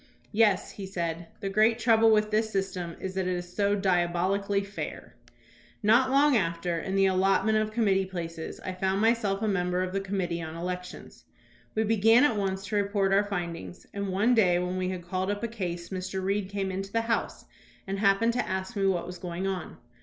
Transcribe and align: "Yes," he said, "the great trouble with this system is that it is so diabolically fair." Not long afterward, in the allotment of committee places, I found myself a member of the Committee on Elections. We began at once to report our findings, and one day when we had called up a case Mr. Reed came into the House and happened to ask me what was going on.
"Yes," 0.31 0.71
he 0.71 0.87
said, 0.87 1.27
"the 1.41 1.49
great 1.49 1.77
trouble 1.77 2.09
with 2.09 2.31
this 2.31 2.49
system 2.49 2.95
is 2.99 3.13
that 3.13 3.27
it 3.27 3.35
is 3.35 3.53
so 3.55 3.75
diabolically 3.75 4.63
fair." 4.63 5.13
Not 5.83 6.09
long 6.09 6.35
afterward, 6.35 6.85
in 6.85 6.95
the 6.95 7.05
allotment 7.05 7.59
of 7.59 7.71
committee 7.71 8.07
places, 8.07 8.59
I 8.61 8.73
found 8.73 8.99
myself 8.99 9.43
a 9.43 9.47
member 9.47 9.83
of 9.83 9.93
the 9.93 10.01
Committee 10.01 10.41
on 10.41 10.55
Elections. 10.55 11.25
We 11.75 11.83
began 11.83 12.23
at 12.23 12.35
once 12.35 12.65
to 12.65 12.77
report 12.77 13.13
our 13.13 13.25
findings, 13.25 13.85
and 13.93 14.07
one 14.07 14.33
day 14.33 14.57
when 14.57 14.77
we 14.77 14.89
had 14.89 15.07
called 15.07 15.29
up 15.29 15.43
a 15.43 15.47
case 15.47 15.89
Mr. 15.89 16.23
Reed 16.23 16.49
came 16.49 16.71
into 16.71 16.91
the 16.91 17.01
House 17.01 17.45
and 17.85 17.99
happened 17.99 18.33
to 18.33 18.49
ask 18.49 18.75
me 18.75 18.87
what 18.87 19.05
was 19.05 19.19
going 19.19 19.45
on. 19.45 19.77